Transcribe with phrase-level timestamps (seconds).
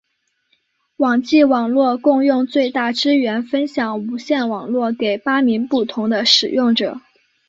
[0.97, 6.99] 网际网路共用最大支援分享无线网路给八名不同的使用者。